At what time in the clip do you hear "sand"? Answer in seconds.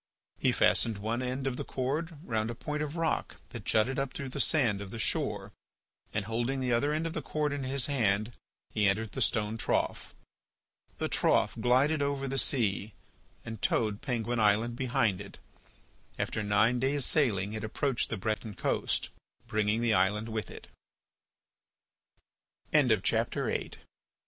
4.39-4.81